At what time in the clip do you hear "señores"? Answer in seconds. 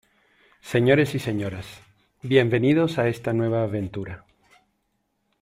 0.61-1.13